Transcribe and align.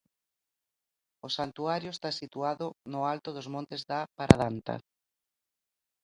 O 1.27 1.29
santuario 1.37 1.89
está 1.93 2.09
situado 2.21 2.65
no 2.91 2.99
alto 3.13 3.29
dos 3.35 3.47
montes 3.53 3.81
da 3.89 3.99
Paradanta. 4.17 4.75